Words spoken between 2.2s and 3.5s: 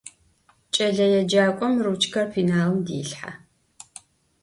pênalım dêlhhe.